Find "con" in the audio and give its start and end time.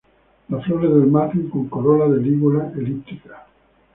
1.47-1.69